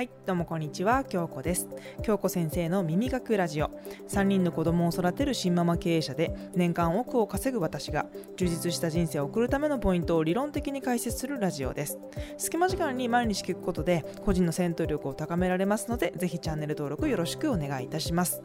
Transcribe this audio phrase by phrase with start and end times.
[0.00, 1.68] はいどうもこんにちは京子です。
[2.02, 3.68] 京子先生の耳学ラジオ。
[4.08, 8.06] 3人の子供を育てるシンママ経営者で年間億を稼ぐ私が
[8.38, 11.98] 充実した人生を送るためのポイントを理論的に解説するラジオです。
[12.38, 18.42] 隙間時間に毎日聞くことで個人の戦闘力を高められますのでぜひチャンネル登録よろしくお願いいたします、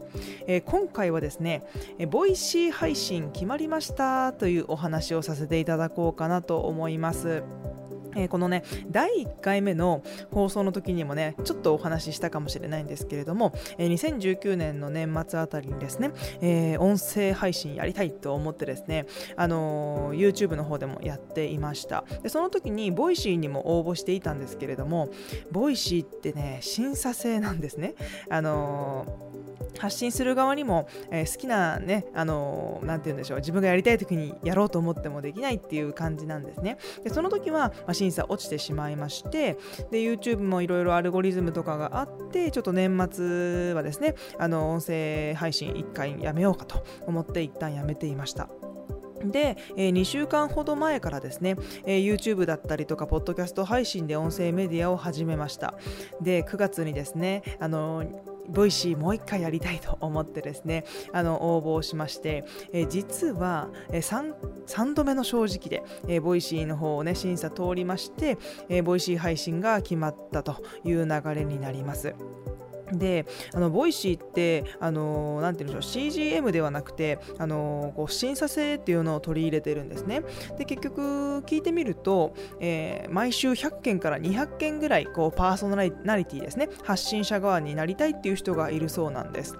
[0.48, 1.64] えー、今回はですね
[2.10, 7.44] Voicy 配信決まりましたというお話をさせていただこうかなと思います。
[8.16, 19.06] えー、このね第1回目の放送の時にもねちょっとお話ししたかもしれないんですけれども、えー、2019年の年末あたりにですね、えー、音声配信やりたいと思ってですね、
[19.36, 22.04] あの YouTube の方でもやっていました。
[22.24, 25.10] でその時に Voicy にも応募していたんですけれども
[25.52, 27.96] Voicy ってね審査制なんですね、
[28.30, 29.06] あの
[29.80, 36.78] 発信する側にも、えー、好きなね、あのー、て言うんでしょう、自分がやりたい時にやろうと思ってもできないっていう感じなんですね。
[37.04, 39.58] で、その時は、まあ、審査落ちてしまいまして、
[39.92, 48.50] で、YouTube もいろいろアルゴリズムとかがあって、ちょっと年末はですね、あの、音声配信1回やめようかと思って一旦やめていました。
[49.32, 55.74] で、えー、2週間ほど前からですね、えー、YouTube だったりとか、ポッドキャスト配信で音声メディアを始めました。
[56.22, 64.34] で、9月にですね、あのー Voicy もう一回やりたいと思ってですね あの応募をしまして、え、実は、え、3,
[64.68, 68.38] 3度目の正直で、えー、 Voicy の方をね審査通りまして、
[68.70, 72.16] えー、 Voicy 配信が決まったという流れになります。
[72.92, 80.22] であの Voicy ってあのなんて言うんでしょう CGM ではなくてあのこう審査制っていうのを取り入れてるんですね。
[80.58, 85.92] で結局聞いてみると、えー、毎週100件から200件ぐらいこうパーソナリ
[86.26, 89.56] ティですね発信者側になりたいっていう人がいるそうなんです。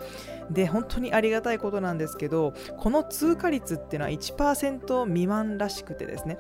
[0.50, 6.38] で本当にありがたいことなんですけどこの通過率っていうのは1%未満らしくてですね。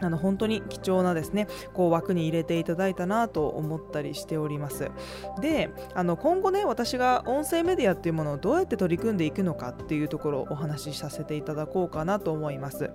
[0.00, 4.90] あの本当に貴重なですねこう枠に入れていただいたなと思ったりしております。
[5.40, 12.90] であの今後ね私が音声メディアっていうものをどうやって取り組んでいくのかっていうところをお話しさせていただこうかなと思います。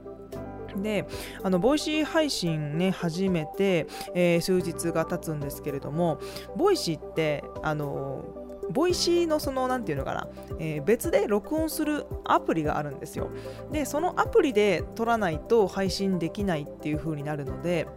[0.77, 1.05] で
[1.43, 6.19] あの Voicy 配信ね始めて、えー、数日が経つんですけれども
[6.55, 8.40] Voicy ってあの
[8.71, 10.27] Voicy のその、なんていうのかな、
[10.59, 13.29] えー、別で録音するアプリがあるんですよ。
[13.71, 17.87] で、そのアプリで撮らないと配信できないっていう風になるので、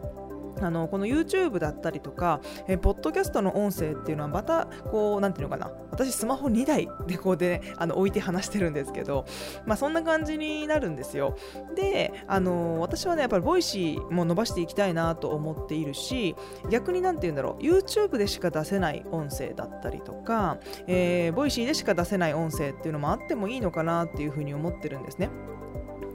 [0.61, 9.27] あのこの YouTube だったりとか、えー、ポッドキャストの音声っていうのはまたこうなんていうのかな私スマホ2台でこうで、ね、あの置いて話してるんですけど、
[9.67, 11.37] まあ、そんな感じになるんですよ。
[11.75, 16.35] であの私はねやっぱり Voicy も伸ばしていきたいなと思っているし
[16.71, 25.31] 逆になんて言うんだろう YouTube でしか出せない音声だったりとか、えー、 Voicy でしか出せない音声っていうのもあってもいいのかなっていうふうに思ってるんですね。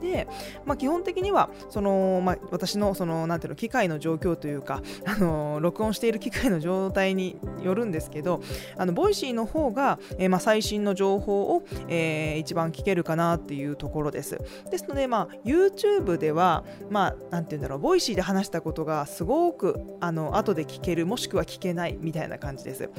[0.00, 0.26] で、
[0.64, 8.40] まあ、基本的にはその、まあ、私のそのなんていうの機械の状況というか、 あの録音している機械の状態によるんですけど
[8.76, 14.38] あの Voicy の方が、えー、まあ、最新の情報を、えー、一番聞けるかなっていうところです。
[14.70, 22.90] ですので、まあ、YouTube では、まあ、なんていうんだろう Voicy で話したことがすごくあの後で聞けるもしくは聞けないみたいな感じです。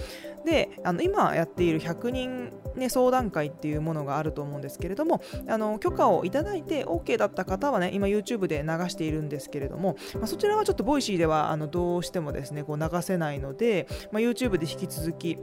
[0.45, 15.37] であの今やっている100人、ね、相談会っていうものがあると思うんですけれどもあの許可をいただいて OK だった方はね今 YouTube で流しているんですけれども、まあ、そちらはちょっとボイシーではあのどうしてもですねこう流せないので、まあ、YouTube で引き続き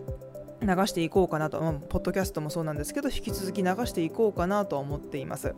[0.61, 5.55] 流していこうかなと、まあ、ポッドキャストもそうなんですけど引き続き流していこうかなと思っています。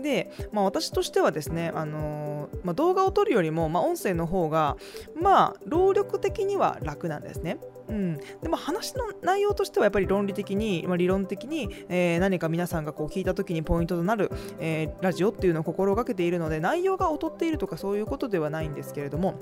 [0.00, 4.76] で、まあ、私としてはですね、あのー、まあ、動画を撮るよりも、まあ、音声の方が
[5.20, 7.58] まあ労力的には楽なんですね。
[7.88, 19.38] うん、でも話の内容としてはやっぱり論理的に、まあ、理論的に、えー、何か皆さんがこう聞いた時にポイントとなる、えー、ラジオっていうのを心がけているので内容が劣っているとかそういうことではないんですけれども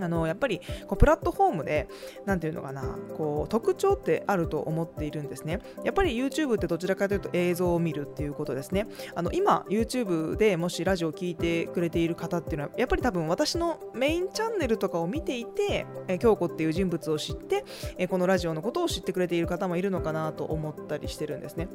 [0.00, 1.88] あのやっぱりこうプラットフォームで
[2.26, 2.82] 何て言うのかな
[3.16, 5.60] こう特徴ってあると思っているんですね。
[5.84, 8.86] やっぱり YouTube ってどちらかというと映像を見るっていうことですね。
[9.14, 17.64] あの今 YouTube でもしラジオを聴いてくれている方っていうのはやっぱり多分私のメインチャンネルとかを見ていて、え京子っていう人物を知って、
[17.98, 21.68] えこのラジオのことを知ってくれている方もいるのかなと思ったりしてるんですね。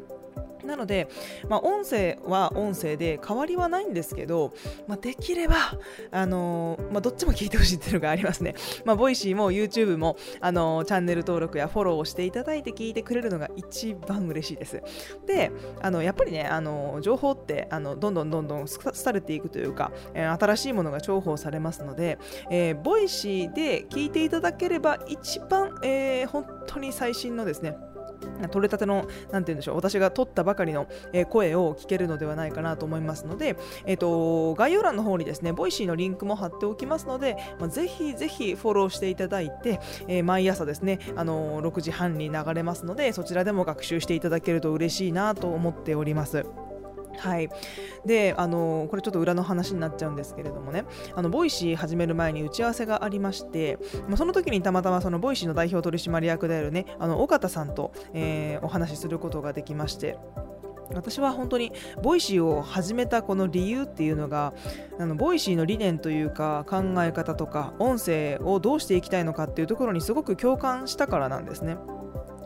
[0.65, 1.07] なので、
[1.50, 4.53] まあ、音声は音声で変わりはないんですけど、
[4.88, 5.56] まあ、できれば、
[6.12, 8.56] あのー、まあ、どっちも聞いてほしいっていうのがありますね。
[8.83, 14.81] まあ、ボイシーも YouTube も、あのー、チャンネル登録やフォローをしていただいて聞いてくれるのが一番嬉しいです。
[15.25, 15.51] で、
[15.81, 22.17] あのやっぱりね、あの情報ってあのどんどんどんどん廃れていくというか、えー、新しいものが重宝されますので、
[22.50, 27.77] えー、ボイシーで聞いていただければ一番、えー、本当に最新のですね、
[28.51, 33.56] 取れたての、なんて言うんでしょう、私が取ったばかりの、え、声を聞けるのではないかなと思いますので、
[33.86, 46.45] えっと、概要欄の方にですね、ボイシーのリンクも貼っておきますので、まあ、ぜひぜひフォローしていただいて、えー、毎朝ですね、あのー、6時半に流れますので、そちらでも学習していただけると嬉しいなと思っております。
[47.17, 47.50] はい、
[48.06, 50.85] であのこれちょっと裏の話になっちゃうんですけれどもね
[51.15, 53.79] あのボイシー始める前に打ち合わせがありまして
[54.15, 60.17] その時にたまたまそのボイシーの代表取締役であるねあの緒方さんと、えー、お話しすることができまして
[60.94, 61.71] 私は本当に
[62.01, 64.53] ボイシーを始めたこの理由っていうのが
[65.00, 71.77] あのボイシーの理念というか考え方とか音声をどうしていきたいのかっていうところにすごく共感したからなんですね。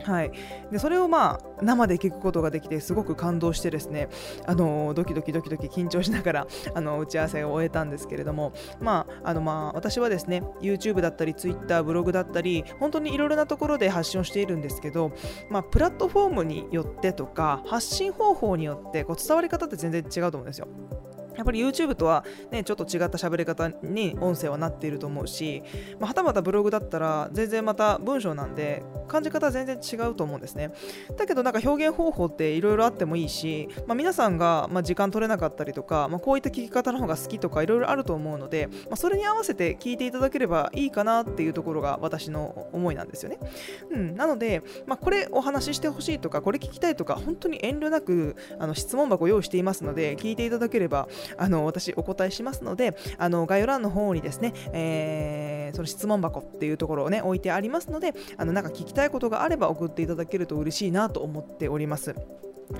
[0.04, 0.32] はい、
[0.70, 4.08] でそれをまあ生で聞くことができてすごく感動してですね
[4.46, 15.12] あのドキドキドキドキ緊張しながら あの打ち合わせを終えたんですけれども、まああのまあ、私はですね YouTube だったり Twitter ブログだったり本当にいろいろなところで発信をしているんですけど、
[15.48, 20.68] まあ、プラットフォームによってとか発信方法によってこう伝わり方って全然違うと思うんですよ。
[21.36, 25.62] やっぱり YouTube とは、ね、ちょっと違った喋り方に音声はなっていると思うし、
[25.98, 30.70] まあ、はたまたブログだったら全然また文章なんで感じ方全然違うと思うんですね。
[31.16, 43.38] だけどなんか表現方法っていろいろあってもいいし、まあ、皆さんがま時間取れなかったりとか、まあ、こういった聞き方の方が好きとかいろいろあると思うので、まそれに合わせて聞いていただければいいかなっていうところが私の思いなんですよね、
[43.90, 62.14] うん、なので、まこれお話ししてほしいとかこれ聞きたいとか本当に遠慮なくあの質問箱用意していますので聞いていただければあの私お答えしますのであの概要欄の方にですね、えー、その質問箱っていうところをね置いてありますのであのなんか聞きたいことがあれば送っていただけると嬉しいなと思っております。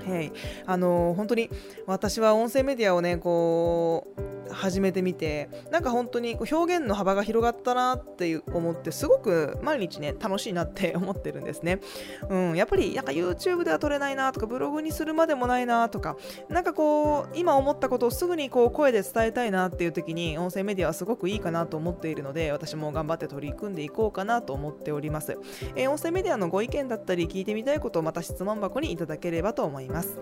[0.07, 0.33] はい、
[0.67, 1.51] あのー、本当に
[1.87, 11.81] 私は音声メディアをねこう始めてみてなんか本当に表現の幅が広がったなって思ってすごく毎日ね楽しいなって思ってるんですね、
[12.29, 16.17] うん、やっぱりなんか YouTube では撮れないなとかブログにするまでもないなとか
[16.49, 25.39] なんかこう今思ったことをすぐにこう声で伝えたいなっていう時に音声メディアはすごくいいかなと思っているので私も頑張って取り組んでいこうかなと思っております、
[25.77, 30.19] えー、音声メディアのご意見だったり聞いてみたいことをまた質問箱にいただければと思います、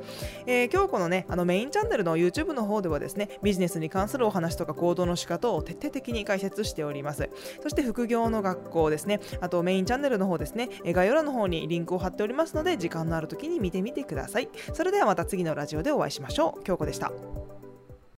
[0.46, 7.30] えー、今日このねあのメインチャンネルの YouTube の方ではですねビジネスに関するお話とか行動の仕方を徹底的に解説しております。
[7.62, 9.20] そして副業の学校ですね。
[9.40, 10.68] あとメインチャンネルの方ですね。
[10.84, 14.48] 概要欄の方にリンクを貼っておりますので時間のある時に見てみてください。
[14.72, 16.64] それではまた次のラジオでお会いしましょう。
[16.64, 17.12] 京子でした。